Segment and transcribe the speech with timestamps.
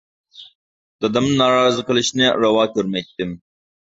[1.03, 3.37] دادامنى نارازى قىلىشنى راۋا كۆرمەيتتىم.